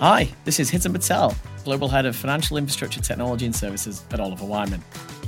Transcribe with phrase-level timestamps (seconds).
[0.00, 4.46] Hi, this is Hiten Patel, Global Head of Financial Infrastructure Technology and Services at Oliver
[4.46, 4.82] Wyman.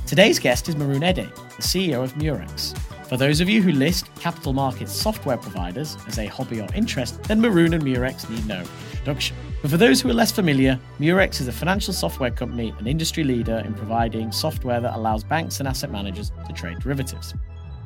[0.07, 2.75] Today's guest is Maroun Eddé, the CEO of Murex.
[3.07, 7.21] For those of you who list capital markets software providers as a hobby or interest,
[7.25, 9.37] then Maroun and Murex need no introduction.
[9.61, 13.23] But for those who are less familiar, Murex is a financial software company and industry
[13.23, 17.35] leader in providing software that allows banks and asset managers to trade derivatives.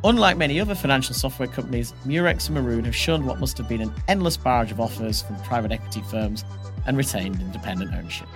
[0.03, 3.81] Unlike many other financial software companies, Murex and Maroun have shunned what must have been
[3.81, 6.45] an endless barrage of offers from private equity firms
[6.87, 8.27] and retained independent ownership.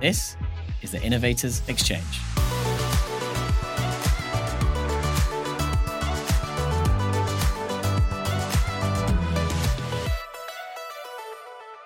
[0.00, 0.36] This
[0.82, 2.20] is the Innovators Exchange.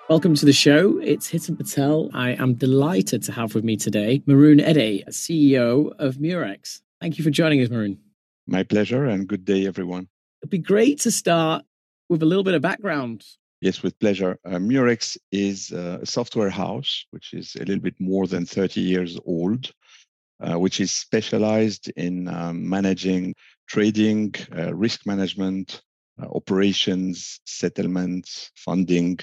[0.09, 0.99] Welcome to the show.
[0.99, 2.11] It's Hiten Patel.
[2.13, 6.81] I am delighted to have with me today Maroun Eddé, CEO of Murex.
[7.01, 7.97] Thank you for joining us, Maroun.
[8.45, 10.09] My pleasure, and good day, everyone.
[10.41, 11.65] It'd be great to start
[12.09, 13.25] with a little bit of background.
[13.63, 14.37] Yes, with pleasure.
[14.43, 18.81] Uh, Murex is uh, a software house, which is a little bit more than 30
[18.81, 19.71] years old,
[20.41, 23.33] uh, which is specialized in um, managing
[23.69, 25.81] trading, uh, risk management,
[26.21, 29.17] uh, operations, settlements, funding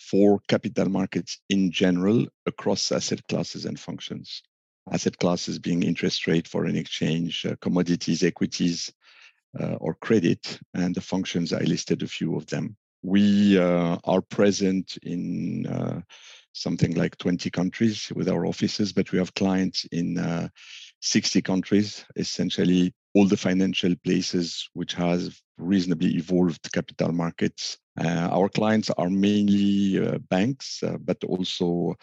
[0.00, 4.42] for capital markets in general across asset classes and functions
[4.90, 8.92] asset classes being interest rate, foreign exchange, uh, commodities, equities,
[9.78, 10.58] or credit.
[10.74, 12.76] And the functions, I listed a few of them.
[13.02, 16.00] We uh, are present in uh,
[16.52, 20.48] something like 20 countries with our offices, but we have clients in uh,
[21.00, 27.78] 60 countries, essentially all the financial places which has reasonably evolved capital markets.
[27.98, 31.94] Uh, our clients are mainly uh, banks, uh, but also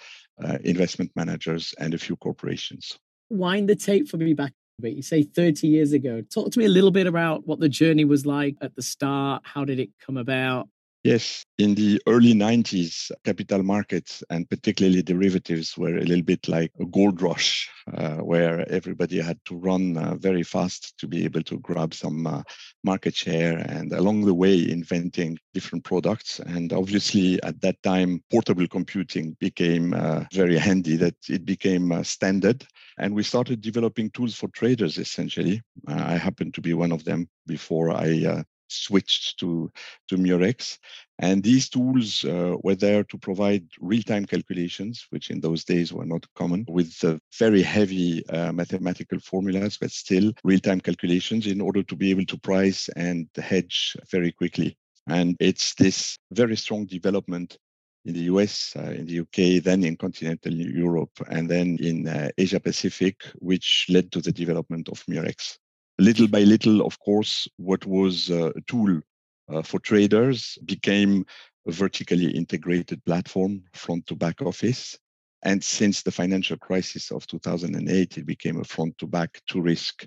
[0.64, 3.00] investment managers and a few corporations.
[3.30, 4.96] Wind the tape for me back a bit.
[4.96, 6.22] You say 30 years ago.
[6.22, 9.44] Talk to me a little bit about what the journey was like at the start.
[9.46, 10.70] How did it come about?
[11.08, 16.74] Yes, in the early 90s, capital markets and particularly derivatives were a little bit like
[16.82, 21.44] a gold rush, uh, where everybody had to run uh, very fast to be able
[21.44, 22.44] to grab some uh,
[22.84, 26.42] market share and along the way inventing different products.
[26.42, 32.04] And obviously, at that time, portable computing became uh, very handy, that it became uh,
[32.04, 32.68] standard.
[32.98, 35.62] And we started developing tools for traders essentially.
[35.88, 39.72] Uh, I happened to be one of them before I switched to,
[40.10, 40.80] to Murex.
[41.20, 46.06] And these tools uh, were there to provide real-time calculations, which in those days were
[46.06, 51.82] not common, with uh, very heavy uh, mathematical formulas, but still real-time calculations in order
[51.84, 54.78] to be able to price and hedge very quickly.
[55.08, 57.58] And it's this very strong development
[58.06, 62.30] in the US, uh, in the UK, then in continental Europe, and then in uh,
[62.38, 65.58] Asia Pacific, which led to the development of Murex
[66.00, 69.02] little by little, of course, what was uh, a tool
[69.50, 71.26] uh, for traders became
[71.68, 74.98] a vertically integrated platform, front to back office.
[75.44, 80.06] And since the financial crisis of 2008, it became a front to back to risk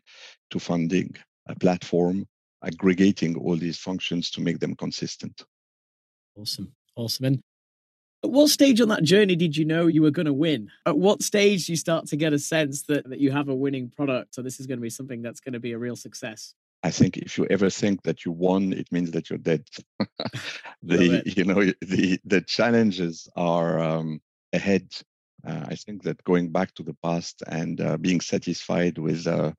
[0.51, 1.15] to funding
[1.49, 2.27] a platform,
[2.65, 5.45] aggregating all these functions to make them consistent.
[6.37, 6.73] Awesome.
[6.97, 7.27] Awesome.
[7.27, 7.43] And
[8.23, 10.71] at what stage on that journey did you know you were going to win?
[10.87, 13.55] At what stage do you start to get a sense that, that you have a
[13.55, 15.97] winning product so this is going to be something that's going to be a real
[15.97, 16.55] success?
[16.83, 19.67] I think if you ever think that you won, it means that you're dead.
[20.83, 24.21] the you know the the challenges are um,
[24.53, 24.89] ahead.
[25.47, 29.53] Uh, I think that going back to the past and uh, being satisfied with uh,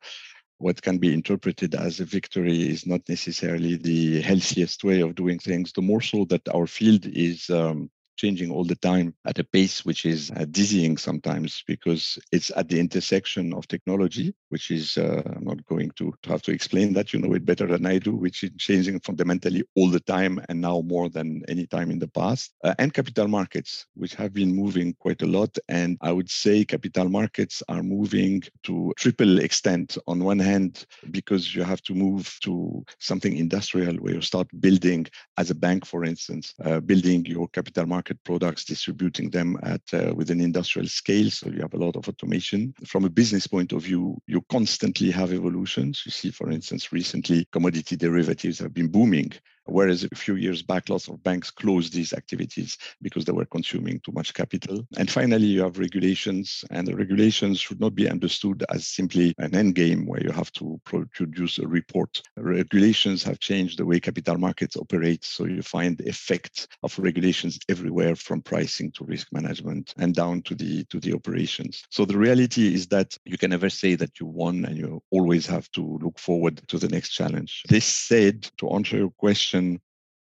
[0.58, 5.40] what can be interpreted as a victory is not necessarily the healthiest way of doing
[5.40, 5.74] things.
[5.74, 7.90] The more so that our field is um,
[8.22, 12.68] changing all the time at a pace which is uh, dizzying sometimes because it's at
[12.70, 17.08] the intersection of technology, which is, uh, I'm not going to, have to explain that,
[17.12, 20.62] you know it better than I do, which is changing fundamentally all the time and
[20.62, 23.72] now more than any time in the past, uh, and capital markets,
[24.02, 25.52] which have been moving quite a lot.
[25.68, 29.98] And I would say capital markets are moving to triple extent.
[30.08, 30.86] On one hand,
[31.18, 35.08] because you have to move to something industrial where you start building,
[35.38, 39.82] as a bank, for instance, uh, building your capital market market products, distributing them at
[39.94, 41.30] uh, with an industrial scale.
[41.30, 42.74] So you have a lot of automation.
[42.86, 46.04] From a business point of view, you constantly have evolutions.
[46.06, 49.32] You see, for instance, recently commodity derivatives have been booming
[49.66, 54.00] Whereas a few years back, lots of banks closed these activities because they were consuming
[54.00, 54.86] too much capital.
[54.98, 59.56] And finally, you have regulations, and the regulations should not be understood as simply an
[59.56, 62.22] end game where you have to produce a report.
[62.38, 65.24] Regulations have changed the way capital markets operate.
[65.24, 70.42] So you find the effect of regulations everywhere from pricing to risk management and down
[70.44, 71.84] to the to the operations.
[71.90, 75.46] So the reality is that you can never say that you won and you always
[75.48, 77.64] have to look forward to the next challenge.
[77.68, 79.51] This said, to answer your question,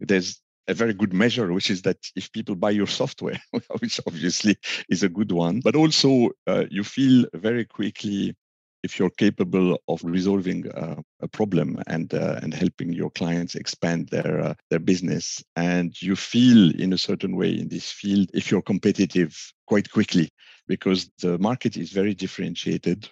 [0.01, 3.41] there's a very good measure, which is that if people buy your software,
[3.81, 4.57] which obviously
[4.89, 8.37] is a good one, but also uh, you feel very quickly
[8.85, 14.09] if you're capable of resolving uh, a problem and uh, and helping your clients expand
[14.11, 15.43] their uh, their business.
[15.57, 19.37] And you feel in a certain way in this field if you're competitive
[19.67, 20.29] quite quickly
[20.69, 23.09] because the market is very differentiated.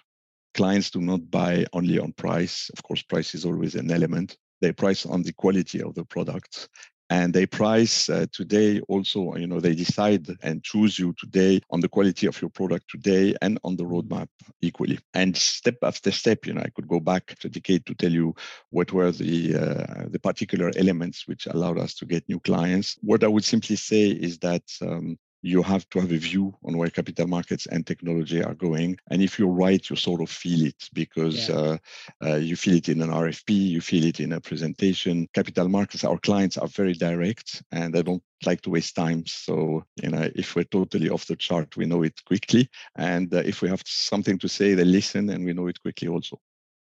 [0.53, 2.69] Clients do not buy only on price.
[2.73, 6.67] Of course price is always an element they price on the quality of the products
[7.09, 11.79] and they price uh, today also you know they decide and choose you today on
[11.79, 14.27] the quality of your product today and on the roadmap
[14.61, 14.99] equally.
[15.13, 18.35] And step after step you know i could go back a decade to tell you
[18.71, 22.97] what were the uh, the particular elements which allowed us to get new clients.
[23.01, 26.77] What i would simply say is that um, you have to have a view on
[26.77, 28.97] where capital markets and technology are going.
[29.09, 31.55] And if you're right, you sort of feel it because yeah.
[31.55, 31.77] uh,
[32.23, 35.27] uh, you feel it in an RFP, you feel it in a presentation.
[35.33, 39.25] Capital markets, our clients are very direct and they don't like to waste time.
[39.25, 42.69] So, you know, if we're totally off the chart, we know it quickly.
[42.95, 46.07] And uh, if we have something to say, they listen and we know it quickly
[46.07, 46.39] also.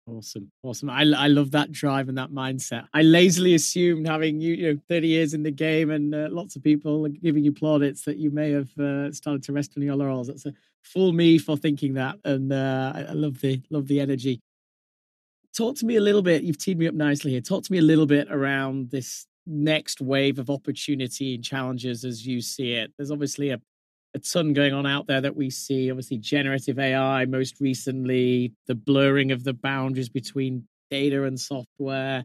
[0.06, 0.90] Awesome, awesome.
[0.90, 2.86] I, I love that drive and that mindset.
[2.92, 6.56] I lazily assumed having you, you know, 30 years in the game and uh, lots
[6.56, 9.94] of people giving you plaudits that you may have uh, started to rest on your
[9.94, 10.26] laurels.
[10.26, 14.00] That's a fool me for thinking that, and uh, I, I love the love the
[14.00, 14.40] energy.
[15.56, 16.42] Talk to me a little bit.
[16.42, 17.40] You've teed me up nicely here.
[17.40, 22.26] Talk to me a little bit around this next wave of opportunity and challenges as
[22.26, 22.92] you see it.
[22.96, 23.60] There's obviously a
[24.14, 25.90] a ton going on out there that we see.
[25.90, 32.24] Obviously, generative AI, most recently, the blurring of the boundaries between data and software.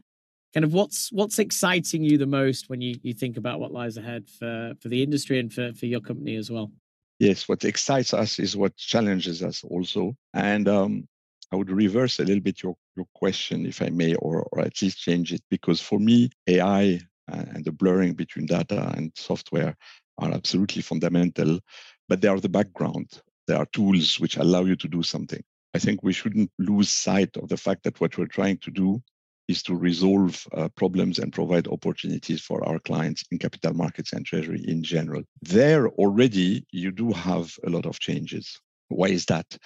[0.53, 3.97] Kind of what's what's exciting you the most when you, you think about what lies
[3.97, 6.71] ahead for, for the industry and for, for your company as well?
[7.19, 10.15] Yes, what excites us is what challenges us also.
[10.33, 11.07] And um,
[11.51, 14.81] I would reverse a little bit your, your question, if I may, or, or at
[14.81, 19.75] least change it, because for me, AI and the blurring between data and software
[20.17, 21.59] are absolutely fundamental,
[22.07, 23.21] but they are the background.
[23.47, 25.43] They are tools which allow you to do something.
[25.73, 29.01] I think we shouldn't lose sight of the fact that what we're trying to do
[29.47, 34.25] is to resolve uh, problems and provide opportunities for our clients in capital markets and
[34.25, 35.21] treasury in general.
[35.41, 38.59] There already, you do have a lot of changes.
[38.87, 39.57] Why is that?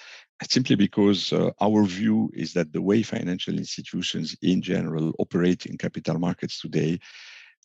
[0.48, 5.78] Simply because uh, our view is that the way financial institutions in general operate in
[5.78, 6.98] capital markets today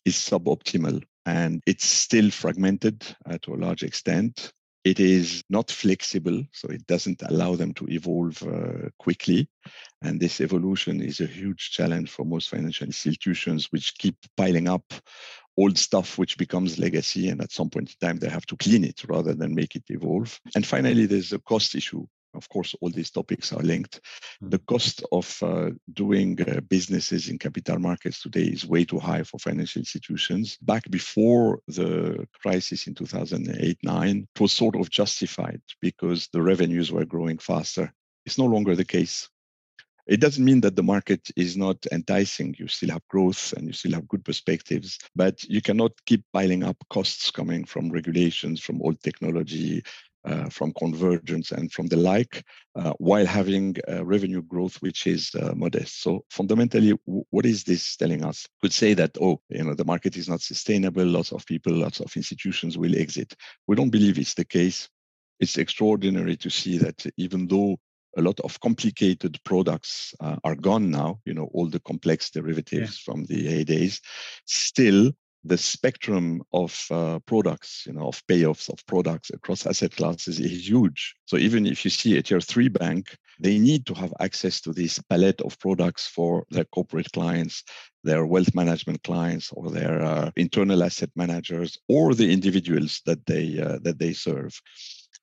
[0.04, 4.52] is suboptimal and it's still fragmented uh, to a large extent.
[4.84, 9.48] It is not flexible, so it doesn't allow them to evolve uh, quickly.
[10.00, 14.84] And this evolution is a huge challenge for most financial institutions, which keep piling up
[15.58, 18.84] old stuff which becomes legacy and at some point in time they have to clean
[18.84, 22.06] it rather than make it evolve and finally there's a cost issue
[22.36, 24.00] of course, all these topics are linked.
[24.42, 24.50] Mm.
[24.50, 29.22] The cost of uh, doing uh, businesses in capital markets today is way too high
[29.22, 30.58] for financial institutions.
[30.62, 36.92] Back before the crisis in 2008 9, it was sort of justified because the revenues
[36.92, 37.92] were growing faster.
[38.24, 39.28] It's no longer the case.
[40.06, 42.54] It doesn't mean that the market is not enticing.
[42.58, 46.62] You still have growth and you still have good perspectives, but you cannot keep piling
[46.62, 49.82] up costs coming from regulations, from old technology,
[50.26, 52.44] uh, from convergence and from the like,
[52.74, 56.02] uh, while having revenue growth which is uh, modest.
[56.02, 58.46] So fundamentally, w- what is this telling us?
[58.60, 61.06] Could say that oh, you know, the market is not sustainable.
[61.06, 63.34] Lots of people, lots of institutions will exit.
[63.66, 64.88] We don't believe it's the case.
[65.38, 67.76] It's extraordinary to see that even though
[68.16, 72.98] a lot of complicated products uh, are gone now, you know, all the complex derivatives
[72.98, 73.12] yeah.
[73.12, 74.00] from the heydays,
[74.46, 75.12] still
[75.46, 80.68] the spectrum of uh, products, you know, of payoffs of products across asset classes is
[80.68, 81.14] huge.
[81.26, 84.72] So even if you see a tier three bank, they need to have access to
[84.72, 87.62] this palette of products for their corporate clients,
[88.02, 93.60] their wealth management clients, or their uh, internal asset managers, or the individuals that they
[93.60, 94.58] uh, that they serve.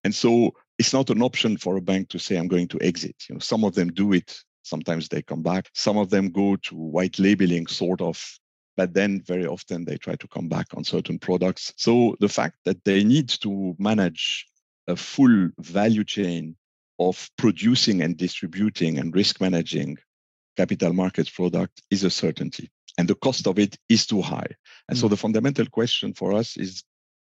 [0.04, 3.16] And so it's not an option for a bank to say, "I'm going to exit."
[3.28, 6.56] You know, some of them do it sometimes they come back some of them go
[6.56, 8.40] to white labeling sort of
[8.76, 11.74] but then very often they try to come back on certain products.
[11.78, 14.48] So the fact that they need to manage
[14.88, 16.56] a full value chain
[17.00, 19.98] of producing and distributing and risk managing
[20.58, 22.70] capital markets product is a certainty.
[22.98, 24.48] And the cost of it is too high.
[24.88, 25.02] And mm.
[25.02, 26.84] so the fundamental question for us is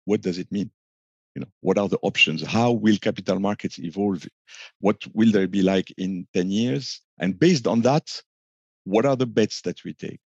[0.05, 0.71] what does it mean?
[1.35, 2.43] You know, what are the options?
[2.43, 4.27] How will capital markets evolve?
[4.81, 7.01] What will they be like in 10 years?
[7.19, 8.23] And based on that,
[8.85, 10.21] what are the bets that we take?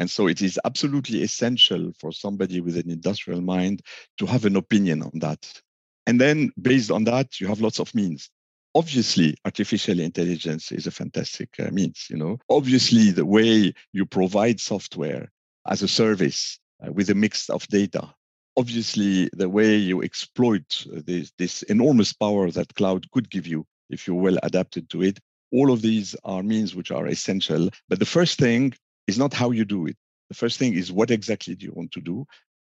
[0.00, 3.82] And so it is absolutely essential for somebody with an industrial mind
[4.16, 5.60] to have an opinion on that.
[6.06, 8.30] And then based on that, you have lots of means.
[8.74, 12.38] Obviously, artificial intelligence is a fantastic uh, means, you know.
[12.48, 15.30] Obviously, the way you provide software
[15.68, 18.08] as a service uh, with a mix of data.
[18.56, 24.06] Obviously, the way you exploit this, this enormous power that cloud could give you if
[24.06, 25.20] you're well adapted to it,
[25.52, 27.68] all of these are means which are essential.
[27.90, 28.72] But the first thing
[29.10, 29.96] is not how you do it.
[30.30, 32.26] The first thing is what exactly do you want to do?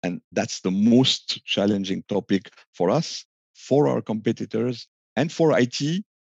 [0.03, 3.25] And that's the most challenging topic for us,
[3.55, 5.79] for our competitors, and for IT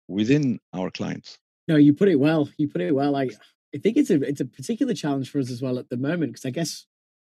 [0.08, 1.38] within our clients.
[1.66, 2.48] No, you put it well.
[2.56, 3.16] You put it well.
[3.16, 3.28] I
[3.74, 6.32] I think it's a it's a particular challenge for us as well at the moment
[6.32, 6.86] because I guess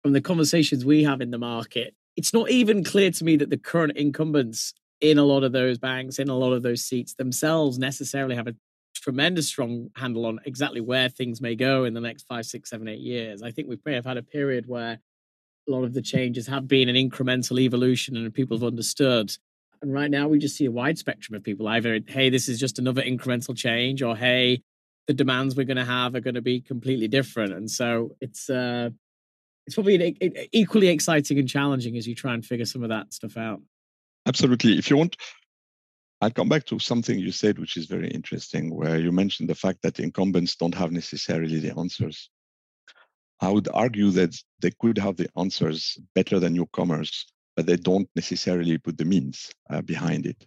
[0.03, 3.49] from the conversations we have in the market, it's not even clear to me that
[3.49, 7.15] the current incumbents in a lot of those banks, in a lot of those seats
[7.15, 8.55] themselves necessarily have a
[9.07, 12.89] tremendous strong handle on exactly where things may go in the next five, six, seven,
[12.89, 13.41] eight years.
[13.41, 14.99] I think we may have had a period where
[15.65, 19.31] a lot of the changes have been an incremental evolution and people have understood.
[19.81, 22.59] And right now we just see a wide spectrum of people either, hey, this is
[22.59, 24.61] just another incremental change, or hey,
[25.07, 27.53] the demands we're going to have are going to be completely different.
[27.53, 28.89] And so it's uh
[29.67, 30.17] it's probably
[30.51, 33.61] equally exciting and challenging as you try and figure some of that stuff out.
[34.25, 34.77] Absolutely.
[34.77, 35.15] If you want,
[36.19, 39.55] I'll come back to something you said, which is very interesting, where you mentioned the
[39.55, 42.29] fact that incumbents don't have necessarily the answers.
[43.39, 48.09] I would argue that they could have the answers better than newcomers, but they don't
[48.15, 50.43] necessarily put the means uh, behind it.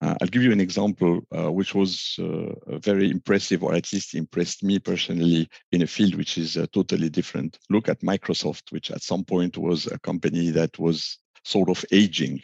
[0.00, 4.14] Uh, I'll give you an example, uh, which was uh, very impressive, or at least
[4.14, 7.58] impressed me personally, in a field which is uh, totally different.
[7.68, 12.40] Look at Microsoft, which at some point was a company that was sort of aging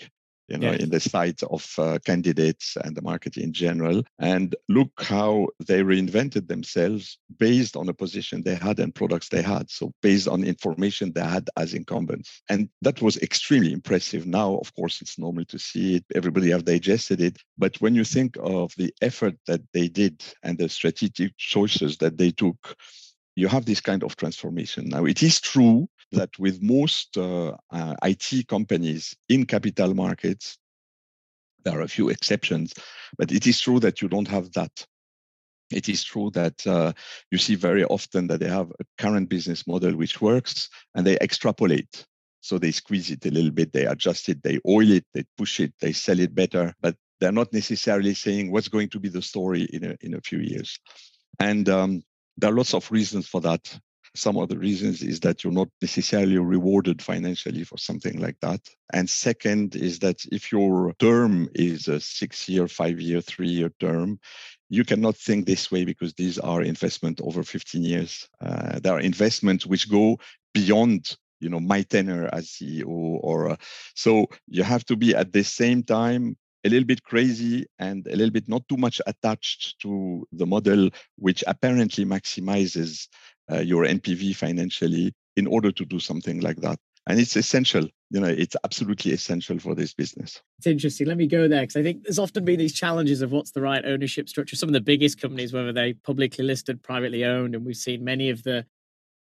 [0.49, 4.03] you know, in the sight of uh, candidates and the market in general.
[4.19, 9.43] And look how they reinvented themselves based on a position they had and products they
[9.43, 9.71] had.
[9.71, 12.43] So based on information they had as incumbents.
[12.49, 14.27] And that was extremely impressive.
[14.27, 16.05] Now, of course, it's normal to see it.
[16.15, 17.39] Everybody have digested it.
[17.59, 22.19] But when you think of the effort that they did and the strategic choices that
[22.19, 22.77] they took,
[23.35, 24.89] you have this kind of transformation.
[24.89, 30.59] Now, it is true that with most uh, uh, IT companies in capital markets,
[31.65, 32.75] there are a few exceptions,
[33.19, 34.87] but it is true that you don't have that.
[35.71, 36.93] It is true that uh,
[37.33, 41.19] you see very often that they have a current business model which works and they
[41.19, 42.07] extrapolate.
[42.41, 45.59] So they squeeze it a little bit, they adjust it, they oil it, they push
[45.59, 49.23] it, they sell it better, but they're not necessarily saying what's going to be the
[49.23, 50.79] story in a, in a few years.
[51.41, 52.03] And um,
[52.37, 53.77] there are lots of reasons for that
[54.17, 58.61] some of the reasons is that you're not necessarily rewarded financially for something like that.
[58.93, 63.71] And second is that if your term is a six year, five year, three year
[63.81, 64.19] term,
[64.69, 68.29] you cannot think this way because these are investment over 15 years.
[68.41, 70.19] Uh, there are investments which go
[70.55, 73.57] beyond you know my tenure as ceo or uh,
[73.95, 78.17] so you have to be at the same time a little bit crazy and a
[78.17, 83.07] little bit not too much attached to the model which apparently maximizes
[83.51, 86.79] uh, your NPV financially in order to do something like that.
[87.07, 87.87] And it's essential.
[88.11, 90.43] You know, it's absolutely essential for this business.
[90.59, 91.07] It's interesting.
[91.07, 93.61] Let me go there because I think there's often been these challenges of what's the
[93.61, 94.57] right ownership structure.
[94.57, 98.31] Some of the biggest companies, whether they publicly listed, privately owned, and we've seen many
[98.31, 98.67] of the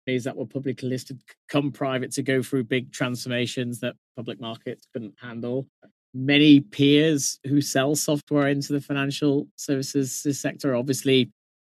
[0.04, 4.86] companies that were publicly listed come private to go through big transformations that public markets
[4.92, 5.66] couldn't handle.
[6.12, 11.30] Many peers who sell software into the financial services sector obviously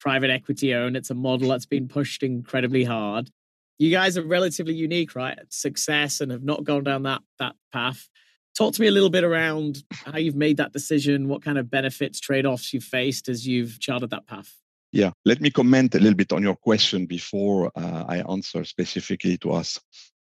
[0.02, 0.98] private equity owned.
[0.98, 3.30] It's a model that's been pushed incredibly hard.
[3.78, 5.40] You guys are relatively unique, right?
[5.50, 8.10] Success and have not gone down that that path.
[8.58, 11.72] Talk to me a little bit around how you've made that decision, what kind of
[11.72, 14.58] benefits, trade-offs you've faced as you've charted that path.
[14.92, 19.38] Yeah, let me comment a little bit on your question before uh, I answer specifically
[19.38, 19.80] to us.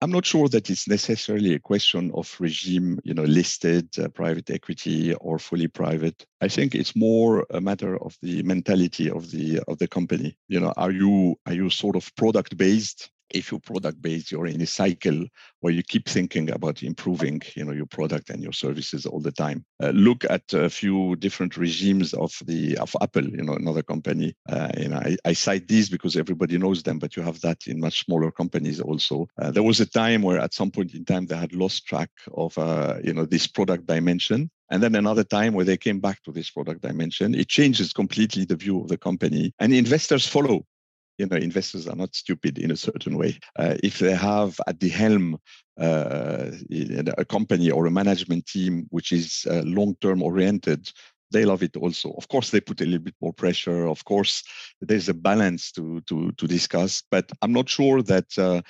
[0.04, 4.50] I'm not sure that it's necessarily a question of regime, you know, listed uh, private
[4.50, 6.26] equity or fully private.
[6.42, 10.36] I think it's more a matter of the mentality of the of the company.
[10.46, 14.46] You know, are you are you sort of product based if you're product based you're
[14.46, 15.24] in a cycle
[15.60, 19.32] where you keep thinking about improving you know your product and your services all the
[19.32, 19.64] time.
[19.82, 24.34] Uh, look at a few different regimes of the of apple you know another company
[24.48, 27.66] uh, you know I, I, cite these because everybody knows them but you have that
[27.66, 29.26] in much smaller companies also.
[29.40, 32.10] Uh, there was a time where at some point in time they had lost track
[32.34, 36.22] of uh, you know this product dimension and then another time where they came back
[36.22, 37.34] to this product dimension.
[37.34, 40.66] It changes completely the view of the company and investors follow
[41.18, 43.38] you know investors are not stupid in a certain way.
[43.58, 45.38] Uh, if they have at the helm
[45.80, 46.50] uh,
[47.18, 50.90] a company or a management team which is uh, long term oriented
[51.30, 52.12] they love it also.
[52.12, 53.88] Of course they put a little bit more pressure.
[53.88, 54.44] Of course
[54.80, 58.60] there's a balance to to to discuss but i'm not sure that uh,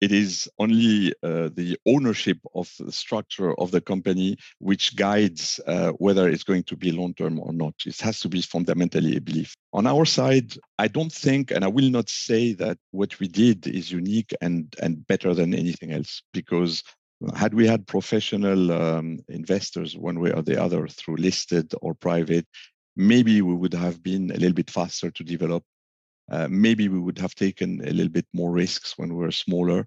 [0.00, 5.90] it is only uh, the ownership of the structure of the company which guides uh,
[5.92, 7.74] whether it's going to be long term or not.
[7.86, 9.54] It has to be fundamentally a belief.
[9.72, 13.66] On our side, I don't think, and I will not say that what we did
[13.66, 16.82] is unique and, and better than anything else, because
[17.36, 22.46] had we had professional um, investors one way or the other through listed or private,
[22.96, 25.62] maybe we would have been a little bit faster to develop
[26.30, 29.86] uh, maybe we would have taken a little bit more risks when we were smaller.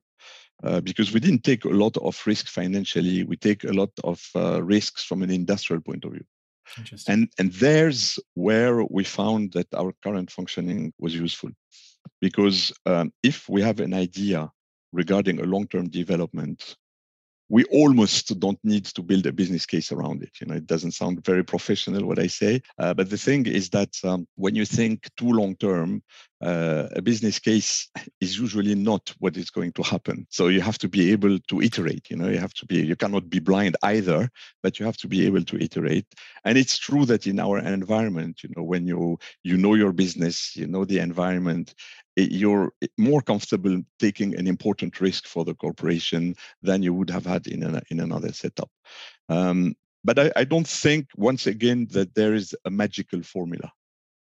[0.63, 4.21] Uh, because we didn't take a lot of risk financially, we take a lot of
[4.33, 6.23] uh, risks from an industrial point of view.
[7.07, 11.49] And and there's where we found that our current functioning was useful,
[12.21, 14.49] because um, if we have an idea
[14.93, 16.77] regarding a long-term development,
[17.49, 20.31] we almost don't need to build a business case around it.
[20.39, 23.69] You know, it doesn't sound very professional what I say, uh, but the thing is
[23.71, 26.01] that um, when you think too long term,
[26.41, 27.89] uh, a business case
[28.21, 30.27] is usually not what is going to happen.
[30.29, 32.09] So you have to be able to iterate.
[32.09, 32.85] You know, you have to be.
[32.85, 34.29] You cannot be blind either,
[34.61, 36.05] but you have to be able to iterate.
[36.43, 40.55] And it's true that in our environment, you know, when you you know your business,
[40.55, 41.73] you know the environment,
[42.15, 47.47] you're more comfortable taking an important risk for the corporation than you would have had
[47.47, 48.69] in, an, in another setup.
[49.29, 53.71] Um, but I, I, don't think, once again, that there is a magical formula.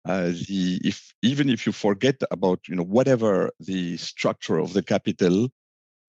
[0.06, 4.84] Uh, the, if even if you forget about you know whatever the structure of the
[4.84, 5.50] capital,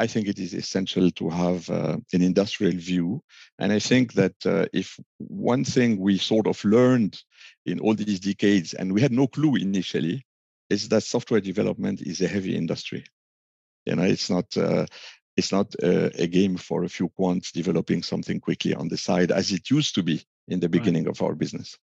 [0.01, 3.23] I think it is essential to have uh, an industrial view.
[3.59, 7.23] And I think that uh, if one thing we sort of learned
[7.67, 10.27] in all these decades, and we had no clue initially,
[10.75, 13.05] is that software development is a heavy industry.
[13.87, 14.87] You know, it's not uh,
[15.37, 19.31] it's not uh, a game for a few quants developing something quickly on the side
[19.31, 21.17] as it used to be in the beginning right.
[21.17, 21.79] of our business.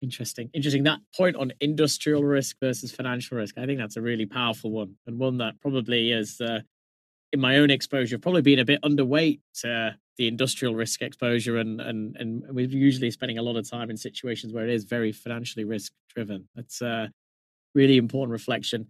[0.00, 0.50] Interesting.
[0.54, 0.84] Interesting.
[0.84, 4.94] That point on industrial risk versus financial risk, I think that's a really powerful one
[5.06, 6.60] and one that probably is, uh,
[7.32, 9.40] in my own exposure, probably been a bit underweight
[10.18, 13.96] the industrial risk exposure and and and we're usually spending a lot of time in
[13.96, 16.48] situations where it is very financially risk driven.
[16.54, 17.10] That's a
[17.74, 18.88] really important reflection.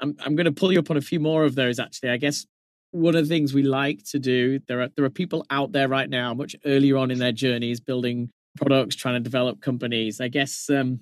[0.00, 2.10] I'm i'm going to pull you up on a few more of those actually.
[2.10, 2.46] I guess
[2.92, 5.86] one of the things we like to do there are there are people out there
[5.86, 10.20] right now much earlier on in their journeys building products trying to develop companies.
[10.20, 11.00] I guess um,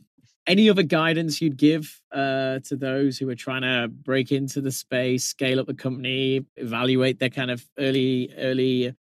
[0.48, 4.72] any other guidance you'd give uh, to those who are trying to break into the
[4.72, 8.94] space scale up the company evaluate their kind of early early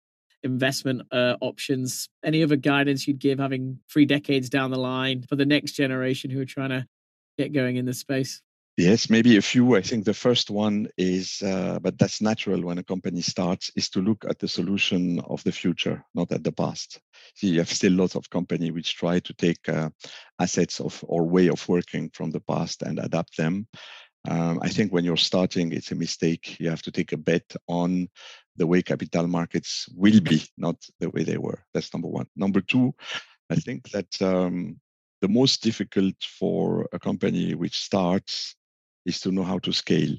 [0.44, 2.10] investment uh, options.
[2.24, 6.30] Any other guidance you'd give having three decades down the line for the next generation
[6.30, 6.86] who are trying to
[7.38, 8.42] get going in this space?
[8.78, 9.76] Yes, maybe a few.
[9.76, 13.90] I think the first one is, uh, but that's natural when a company starts, is
[13.90, 17.00] to look at the solution of the future, not at the past.
[17.34, 19.90] See, you have still lots of company which try to take uh,
[20.40, 23.68] assets of or way of working from the past and adapt them.
[24.30, 26.60] Um, I think when you're starting, it's a mistake.
[26.60, 28.10] You have to take a bet on
[28.58, 31.64] the way capital markets will be, not the way they were.
[31.74, 32.28] That's number one.
[32.36, 32.94] Number two,
[33.50, 34.80] I think that um,
[35.22, 38.54] the most difficult for a company which starts
[39.08, 40.16] is to know how to scale.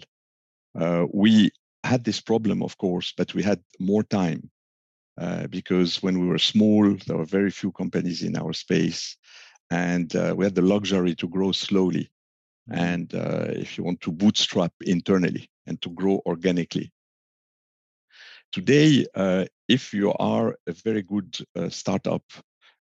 [0.79, 1.51] Uh, we
[1.85, 4.51] had this problem, of course, but we had more time
[5.21, 9.17] uh, because when we were small, there were very few companies in our space,
[9.71, 12.11] and uh, we had the luxury to grow slowly.
[12.71, 12.85] Mm-hmm.
[12.85, 16.93] And uh, if you want to bootstrap internally and to grow organically,
[18.51, 22.23] Today, uh, if you are a very good uh, startup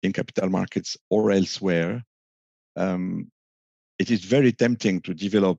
[0.02, 2.02] in capital markets or elsewhere,
[2.76, 3.30] um,
[3.98, 5.58] it is very tempting to develop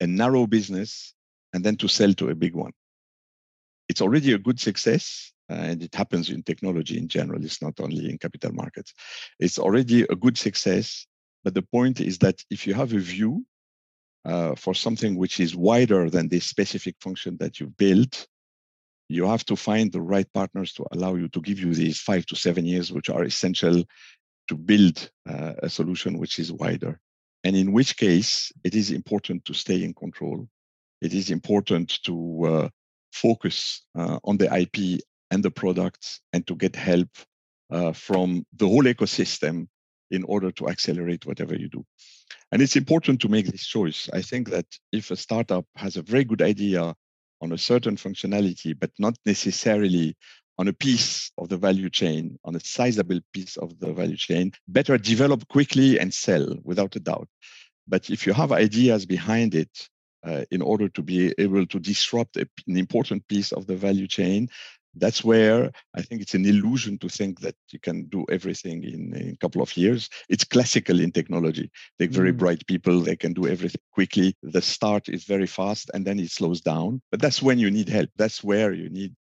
[0.00, 1.14] a narrow business
[1.52, 2.72] and then to sell to a big one.
[3.88, 7.44] It's already a good success, uh, and it happens in technology in general.
[7.44, 8.94] It's not only in capital markets.
[9.38, 11.06] It's already a good success.
[11.44, 13.44] But the point is that if you have a view
[14.24, 18.26] uh, for something which is wider than the specific function that you built,
[19.10, 22.24] you have to find the right partners to allow you to give you these five
[22.26, 23.84] to seven years, which are essential
[24.48, 26.98] to build uh, a solution which is wider.
[27.44, 30.48] And in which case, it is important to stay in control.
[31.00, 32.68] It is important to uh,
[33.12, 37.08] focus uh, on the IP and the products and to get help
[37.70, 39.68] uh, from the whole ecosystem
[40.10, 41.84] in order to accelerate whatever you do.
[42.50, 44.08] And it's important to make this choice.
[44.12, 46.94] I think that if a startup has a very good idea
[47.40, 50.16] on a certain functionality, but not necessarily
[50.58, 54.52] on a piece of the value chain, on a sizable piece of the value chain,
[54.68, 57.28] better develop quickly and sell without a doubt.
[57.86, 59.88] But if you have ideas behind it,
[60.24, 64.06] uh, in order to be able to disrupt a, an important piece of the value
[64.06, 64.48] chain,
[64.96, 69.14] that's where I think it's an illusion to think that you can do everything in,
[69.14, 70.08] in a couple of years.
[70.28, 71.70] It's classical in technology.
[71.98, 72.38] They're very mm.
[72.38, 73.00] bright people.
[73.00, 74.36] They can do everything quickly.
[74.42, 77.02] The start is very fast and then it slows down.
[77.10, 78.10] But that's when you need help.
[78.16, 79.14] That's where you need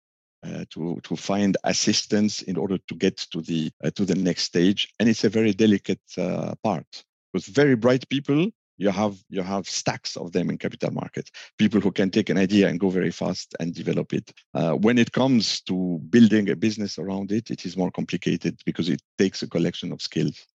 [0.45, 4.43] uh, to to find assistance in order to get to the uh, to the next
[4.43, 4.87] stage.
[4.99, 7.03] And it's a very delicate uh, part.
[7.33, 8.51] With very bright people
[8.81, 11.29] you have you have stacks of them in capital markets.
[11.57, 14.33] People who can take an idea and go very fast and develop it.
[14.55, 18.89] Uh, when it comes to building a business around it it is more complicated because
[18.89, 20.47] it takes a collection of skills.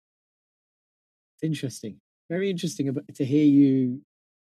[1.42, 2.00] Interesting.
[2.28, 4.00] Very interesting to hear you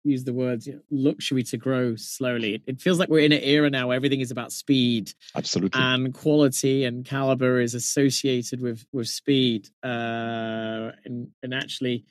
[0.05, 2.63] use the words you know, luxury to grow slowly.
[2.67, 5.13] It feels like we're in an era now where everything is about speed.
[5.35, 5.81] Absolutely.
[5.81, 9.69] And quality and caliber is associated with with speed.
[9.83, 12.05] Uh, and and actually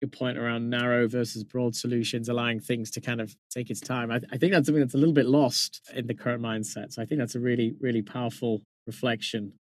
[0.00, 4.10] your point around narrow versus broad solutions, allowing things to kind of take its time.
[4.10, 6.92] I, I think that's something that's a little bit lost in the current mindset.
[6.92, 9.54] So I think that's a really, really powerful reflection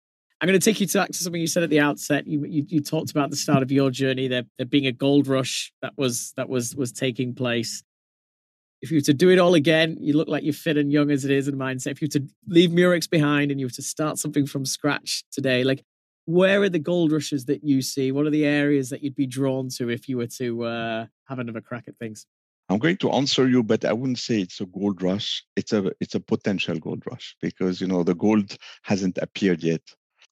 [0.44, 2.28] I'm going to take you back to something you said at the outset.
[2.28, 5.26] You, you, you talked about the start of your journey there, there being a gold
[5.26, 7.82] rush that was that was was taking place.
[8.82, 11.12] If you were to do it all again, you look like you're fit and young
[11.12, 11.92] as it is in mindset.
[11.92, 15.24] If you were to leave Murex behind and you were to start something from scratch
[15.32, 15.82] today, like
[16.26, 18.12] where are the gold rushes that you see?
[18.12, 21.40] What are the areas that you'd be drawn to if you were to uh, have
[21.40, 22.26] another crack at things?
[22.68, 25.46] I'm going to answer you, but I wouldn't say it's a gold rush.
[25.56, 29.80] It's a it's a potential gold rush because you know the gold hasn't appeared yet.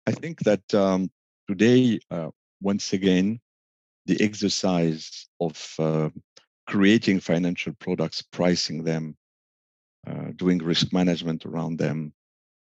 [0.08, 1.10] I think that um,
[1.48, 2.30] today, uh,
[2.62, 3.40] once again,
[4.06, 6.10] the exercise of uh,
[6.68, 9.16] creating financial products, pricing them,
[10.08, 12.14] uh, doing risk management around them,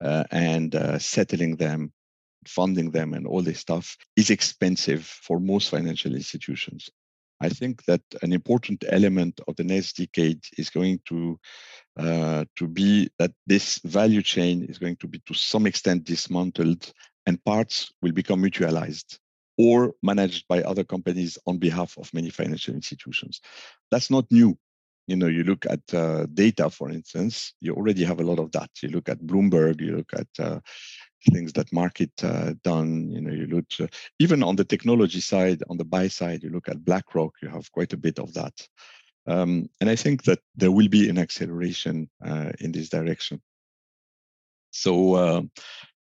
[0.00, 1.92] uh, and uh, settling them,
[2.46, 6.90] funding them, and all this stuff is expensive for most financial institutions.
[7.40, 11.38] I think that an important element of the next decade is going to
[11.98, 16.92] uh, to be that this value chain is going to be to some extent dismantled
[17.26, 19.18] and parts will become mutualized
[19.58, 23.40] or managed by other companies on behalf of many financial institutions.
[23.90, 24.58] That's not new.
[25.06, 28.50] You know, you look at uh, data, for instance, you already have a lot of
[28.52, 28.70] that.
[28.82, 30.60] You look at Bloomberg, you look at uh,
[31.30, 33.10] things that market uh, done.
[33.10, 33.86] You know, you look uh,
[34.18, 37.34] even on the technology side, on the buy side, you look at BlackRock.
[37.40, 38.68] You have quite a bit of that,
[39.28, 43.40] um, and I think that there will be an acceleration uh, in this direction.
[44.72, 45.46] So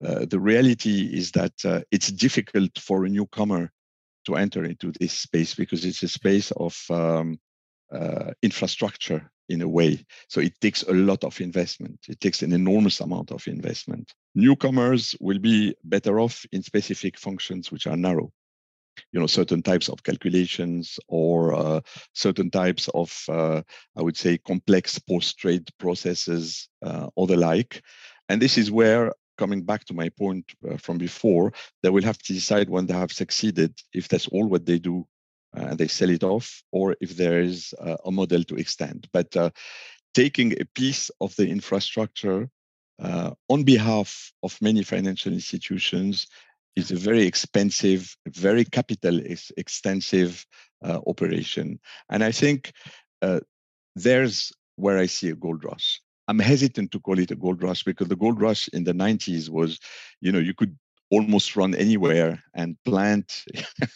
[0.05, 3.71] uh, the reality is that uh, it's difficult for a newcomer
[4.25, 7.39] to enter into this space because it's a space of um,
[7.91, 10.03] uh, infrastructure in a way.
[10.29, 11.99] So it takes a lot of investment.
[12.07, 14.13] It takes an enormous amount of investment.
[14.33, 18.31] Newcomers will be better off in specific functions which are narrow.
[19.11, 21.81] You know, certain types of calculations or uh,
[22.13, 23.61] certain types of, uh,
[23.97, 27.81] I would say, complex post-trade processes uh, or the like.
[28.29, 31.45] And this is where coming back to my point uh, from before,
[31.81, 34.97] they will have to decide when they have succeeded if that's all what they do
[35.57, 38.99] uh, and they sell it off, or if there is uh, a model to extend.
[39.11, 39.49] But uh,
[40.13, 42.49] taking a piece of the infrastructure
[43.07, 44.09] uh, on behalf
[44.43, 46.27] of many financial institutions
[46.75, 49.19] is a very expensive, very capital
[49.57, 50.45] extensive
[50.87, 51.79] uh, operation.
[52.09, 52.71] And I think
[53.95, 54.37] there's
[54.75, 55.99] where I see a gold rush.
[56.31, 59.49] I'm hesitant to call it a gold rush because the gold rush in the 90s
[59.49, 59.79] was,
[60.21, 60.77] you know, you could
[61.09, 63.43] almost run anywhere and plant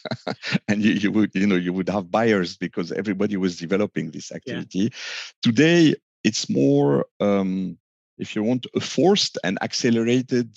[0.67, 4.34] and you, you, would you know you would have buyers because everybody was developing this
[4.34, 4.89] activity yeah.
[5.41, 5.95] today
[6.26, 7.78] it's more um,
[8.17, 10.50] if you want a forced and accelerated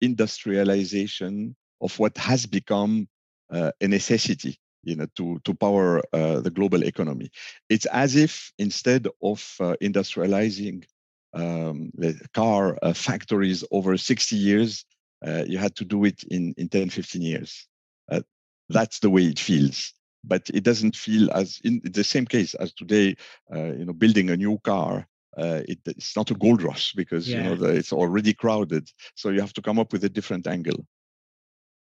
[0.00, 3.06] industrialization of what has become
[3.52, 7.30] uh, a necessity you know to to power uh, the global economy
[7.68, 10.82] it's as if instead of uh, industrializing
[11.34, 14.84] um, the car uh, factories over 60 years,
[15.26, 17.66] uh, you had to do it in, in 10, 15 years.
[18.10, 18.20] Uh,
[18.68, 19.92] that's the way it feels.
[20.24, 23.16] But it doesn't feel as in the same case as today,
[23.54, 25.06] uh, you know, building a new car.
[25.36, 27.36] Uh, it, it's not a gold rush because yeah.
[27.36, 28.90] you know the, it's already crowded.
[29.14, 30.86] So you have to come up with a different angle.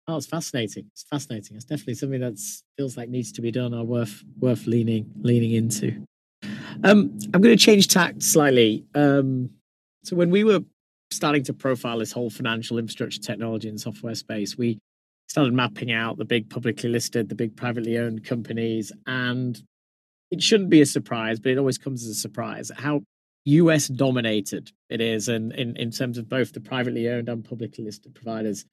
[0.07, 0.85] Oh, it's fascinating.
[0.91, 1.55] It's fascinating.
[1.55, 2.39] It's definitely something that
[2.77, 6.05] feels like needs to be done or worth worth leaning leaning into.
[6.83, 8.85] Um, I'm going to change tact slightly.
[8.93, 9.49] Um,
[10.03, 10.61] so when we were
[11.11, 14.79] starting to profile this whole financial infrastructure technology and software space, we
[15.27, 19.61] started mapping out the big publicly listed, the big privately owned companies, and
[20.31, 23.01] it shouldn't be a surprise, but it always comes as a surprise how
[23.45, 27.83] US dominated it is, and in, in terms of both the privately owned and publicly
[27.83, 28.65] listed providers.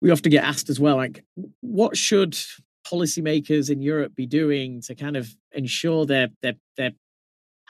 [0.00, 1.24] We often get asked as well, like,
[1.60, 2.38] what should
[2.86, 6.92] policymakers in Europe be doing to kind of ensure they're they're they're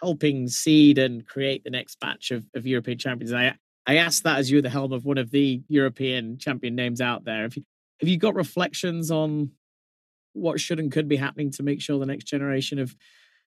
[0.01, 3.33] helping seed and create the next batch of, of European champions?
[3.33, 3.55] I
[3.87, 7.25] I asked that as you're the helm of one of the European champion names out
[7.25, 7.43] there.
[7.43, 7.65] Have you,
[8.01, 9.53] have you got reflections on
[10.35, 12.95] what should and could be happening to make sure the next generation of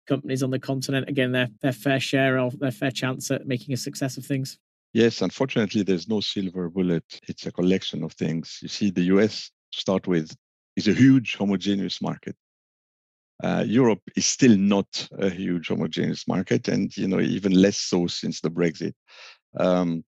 [0.06, 3.74] companies on the continent again their their fair share of their fair chance at making
[3.74, 4.58] a success of things?
[4.94, 7.04] Yes, unfortunately, there's no silver bullet.
[7.28, 8.58] It's a collection of things.
[8.62, 10.34] You see, the US, to start with,
[10.76, 12.36] is a huge homogeneous market.
[13.42, 18.06] Uh, Europe is still not a huge homogeneous market, and you know even less so
[18.06, 18.94] since the Brexit.
[19.58, 20.04] Um,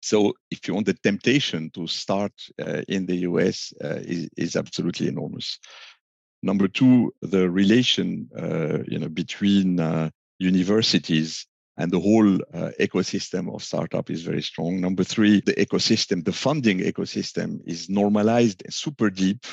[0.00, 4.54] so, if you want, the temptation to start uh, in the US uh, is, is,
[4.54, 5.58] absolutely enormous.
[6.42, 11.46] Number two, the relation uh, you know between uh, universities
[11.78, 14.80] and the whole uh, ecosystem of startup is very strong.
[14.80, 19.46] Number three, the ecosystem, the funding ecosystem is normalized, super deep.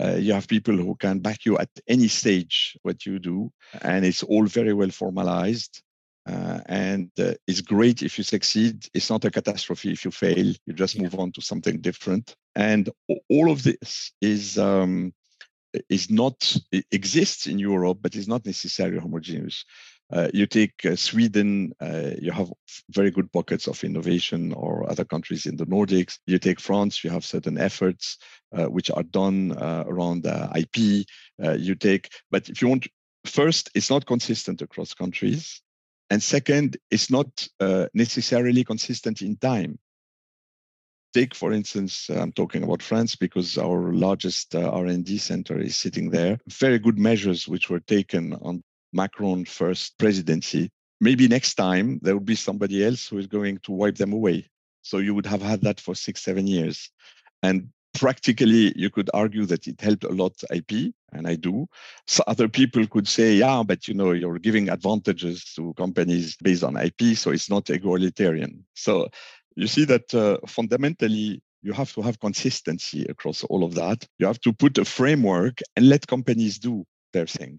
[0.00, 3.50] Uh, you have people who can back you at any stage what you do,
[3.82, 5.82] and it's all very well formalized.
[6.26, 8.86] Uh, and uh, it's great if you succeed.
[8.92, 10.52] It's not a catastrophe if you fail.
[10.66, 11.02] You just yeah.
[11.02, 12.34] move on to something different.
[12.54, 12.90] And
[13.30, 15.14] all of this is um,
[15.88, 16.56] is not
[16.92, 19.64] exists in Europe, but is not necessarily homogeneous.
[20.10, 22.50] Uh, you take uh, Sweden, uh, you have
[22.90, 26.18] very good pockets of innovation, or other countries in the Nordics.
[26.26, 28.16] You take France, you have certain efforts
[28.56, 31.06] uh, which are done uh, around IP.
[31.38, 32.86] You take, but if you want,
[33.26, 35.60] first, it's not consistent across countries,
[36.08, 37.46] and second, it's not
[37.92, 39.78] necessarily consistent in time
[41.14, 46.38] take for instance i'm talking about france because our largest r&d center is sitting there
[46.48, 50.70] very good measures which were taken on Macron first presidency,
[51.00, 54.48] maybe next time there will be somebody else who is going to wipe them away.
[54.82, 56.90] So you would have had that for six, seven years.
[57.42, 61.66] And practically, you could argue that it helped a lot IP, and I do.
[62.06, 66.64] So other people could say, yeah, but you know, you're giving advantages to companies based
[66.64, 68.64] on IP, so it's not egalitarian.
[68.74, 69.08] So
[69.56, 74.06] you see that uh, fundamentally, you have to have consistency across all of that.
[74.18, 77.58] You have to put a framework and let companies do their thing.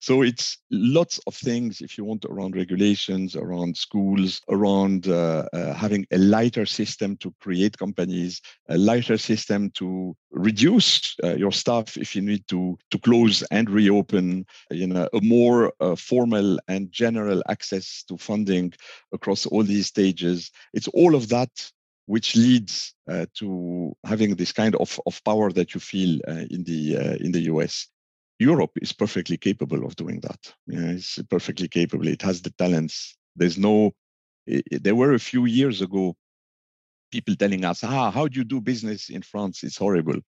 [0.00, 5.74] So it's lots of things, if you want, around regulations, around schools, around uh, uh,
[5.74, 11.96] having a lighter system to create companies, a lighter system to reduce uh, your staff
[11.96, 14.46] if you need to to close and reopen.
[14.70, 18.74] You know, a more uh, formal and general access to funding
[19.12, 20.52] across all these stages.
[20.74, 21.50] It's all of that
[22.06, 26.64] which leads uh, to having this kind of, of power that you feel uh, in
[26.64, 27.88] the uh, in the US.
[28.38, 30.54] Europe is perfectly capable of doing that.
[30.66, 32.06] Yeah, it's perfectly capable.
[32.06, 33.16] It has the talents.
[33.36, 33.92] There's no.
[34.46, 36.16] It, there were a few years ago
[37.10, 39.62] people telling us, "Ah, how do you do business in France?
[39.62, 40.20] It's horrible."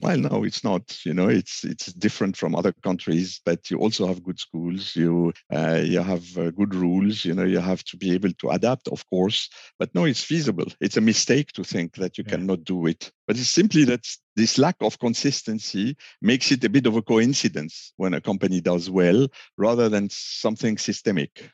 [0.00, 1.04] Well, no, it's not.
[1.04, 4.96] You know, it's it's different from other countries, but you also have good schools.
[4.96, 7.24] You uh, you have uh, good rules.
[7.24, 9.50] You know, you have to be able to adapt, of course.
[9.78, 10.66] But no, it's feasible.
[10.80, 12.36] It's a mistake to think that you yeah.
[12.36, 13.12] cannot do it.
[13.26, 14.06] But it's simply that
[14.40, 18.90] this lack of consistency makes it a bit of a coincidence when a company does
[18.90, 21.50] well, rather than something systemic.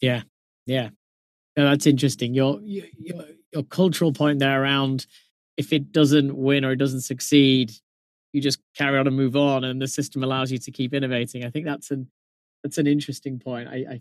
[0.00, 0.22] Yeah,
[0.66, 0.90] yeah,
[1.56, 2.34] no, that's interesting.
[2.34, 2.86] Your, your
[3.52, 5.06] your cultural point there around
[5.56, 7.72] if it doesn't win or it doesn't succeed,
[8.32, 11.44] you just carry on and move on, and the system allows you to keep innovating.
[11.44, 12.08] I think that's an
[12.62, 13.68] that's an interesting point.
[13.68, 14.00] I, I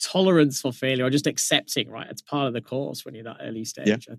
[0.00, 2.08] tolerance for failure or just accepting, right?
[2.10, 4.06] It's part of the course when you're that early stage.
[4.08, 4.16] Yeah.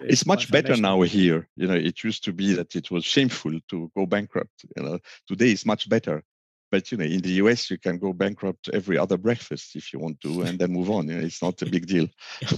[0.00, 1.48] It's, it's much better now here.
[1.56, 4.64] You know, it used to be that it was shameful to go bankrupt.
[4.76, 6.22] You know, today it's much better.
[6.70, 10.00] But you know, in the US, you can go bankrupt every other breakfast if you
[10.00, 11.08] want to, and then move on.
[11.08, 12.08] You know, it's not a big deal.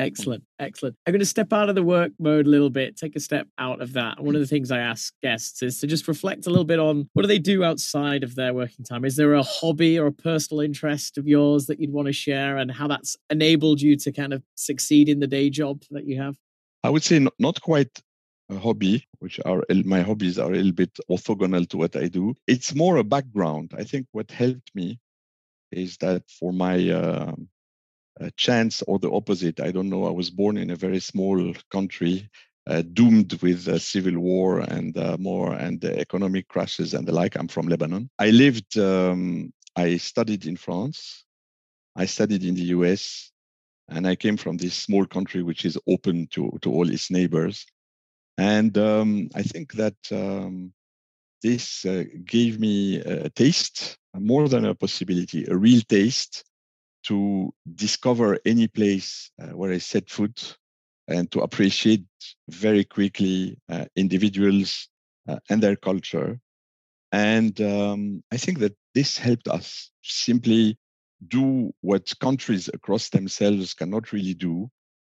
[0.00, 0.96] Excellent, excellent.
[1.06, 3.46] I'm going to step out of the work mode a little bit, take a step
[3.58, 4.18] out of that.
[4.18, 7.10] One of the things I ask guests is to just reflect a little bit on
[7.12, 9.04] what do they do outside of their working time?
[9.04, 12.56] Is there a hobby or a personal interest of yours that you'd want to share
[12.56, 16.18] and how that's enabled you to kind of succeed in the day job that you
[16.22, 16.34] have?
[16.82, 18.00] I would say not quite
[18.48, 22.34] a hobby, which are my hobbies are a little bit orthogonal to what I do.
[22.46, 23.74] It's more a background.
[23.76, 24.98] I think what helped me
[25.70, 27.34] is that for my a
[28.36, 29.60] chance or the opposite.
[29.60, 30.04] I don't know.
[30.04, 32.28] I was born in a very small country,
[32.66, 37.36] uh, doomed with civil war and uh, more and economic crashes and the like.
[37.36, 38.10] I'm from Lebanon.
[38.18, 38.78] I lived.
[38.78, 41.24] Um, I studied in France.
[41.96, 43.30] I studied in the U.S.
[43.88, 47.66] And I came from this small country which is open to to all its neighbors.
[48.38, 50.72] And um, I think that um,
[51.42, 56.44] this uh, gave me a taste, more than a possibility, a real taste
[57.04, 60.56] to discover any place uh, where I set foot
[61.08, 62.04] and to appreciate
[62.48, 64.88] very quickly uh, individuals
[65.28, 66.38] uh, and their culture.
[67.12, 70.78] And um, I think that this helped us simply
[71.26, 74.70] do what countries across themselves cannot really do,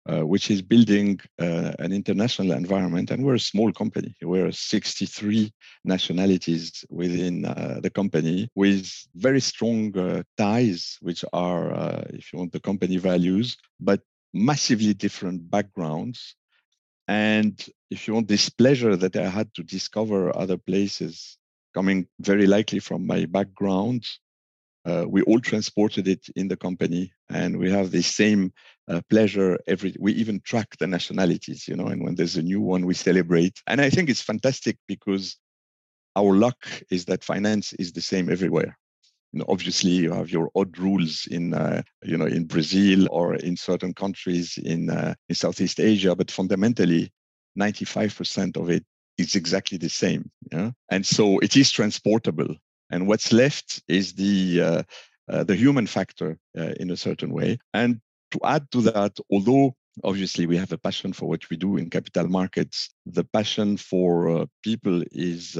[0.06, 3.10] uh, which is building uh, an international environment.
[3.10, 4.14] And we're a small company.
[4.22, 5.52] We're 63
[5.84, 12.38] nationalities within uh, the company with very strong uh, ties, which are, uh, if you
[12.38, 14.00] want, the company values, but
[14.32, 16.36] massively different backgrounds.
[17.08, 21.38] And if you want, this pleasure that I had to discover other places
[21.74, 24.06] coming very likely from my background
[24.86, 28.52] uh, we all transported it in the company and we have the same
[28.88, 32.60] uh, pleasure every we even track the nationalities you know and when there's a new
[32.60, 33.60] one we celebrate.
[33.66, 35.36] And i think it's fantastic because
[36.16, 38.78] our luck is that finance is the same everywhere.
[39.32, 43.34] You know, obviously you have your odd rules in uh, you know in brazil or
[43.34, 47.10] in certain countries in uh, in southeast asia but fundamentally
[47.58, 48.84] 95% of it
[49.18, 50.70] is exactly the same yeah?
[50.90, 52.54] And so it is transportable
[52.94, 54.82] and what's left is the uh,
[55.32, 57.58] uh, the human factor uh, in a certain way.
[57.72, 58.00] And
[58.32, 61.90] to add to that, although obviously we have a passion for what we do in
[61.90, 65.58] capital markets, the passion for people is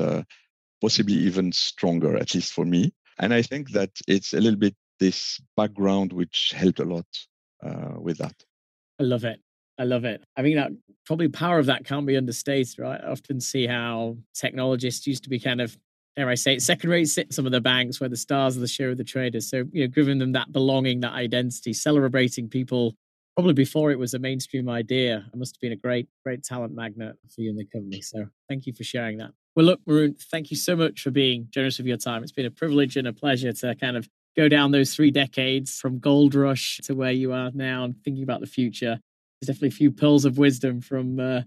[0.80, 2.92] possibly even stronger, at least for me.
[3.18, 7.06] And I think that it's a little bit this background which helped a lot
[7.66, 8.36] uh, with that.
[9.00, 9.40] I love it.
[9.78, 10.22] I love it.
[10.36, 10.72] I think that
[11.06, 13.00] probably power of that can't be understated, right?
[13.02, 15.76] I often see how technologists used to be kind of
[16.16, 18.68] dare I say, second rate sit some of the banks where the stars of the
[18.68, 19.48] show of the traders.
[19.48, 22.94] So, you know, giving them that belonging, that identity, celebrating people
[23.36, 25.26] probably before it was a mainstream idea.
[25.32, 28.00] It must have been a great, great talent magnet for you and the company.
[28.00, 29.32] So thank you for sharing that.
[29.56, 32.22] Well, look, Maroun, thank you so much for being generous with your time.
[32.22, 35.78] It's been a privilege and a pleasure to kind of go down those three decades
[35.78, 38.98] from gold rush to where you are now and thinking about the future.
[39.40, 41.42] There's definitely a few pearls of wisdom from uh,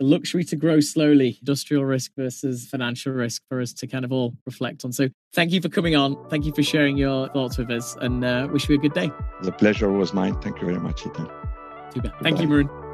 [0.00, 4.34] luxury to grow slowly, industrial risk versus financial risk for us to kind of all
[4.46, 4.92] reflect on.
[4.92, 6.16] So thank you for coming on.
[6.28, 9.10] Thank you for sharing your thoughts with us and uh, wish you a good day.
[9.42, 10.40] The pleasure was mine.
[10.40, 11.30] Thank you very much, Hiten.
[11.92, 12.12] Too bad.
[12.22, 12.89] Thank you, Maroun.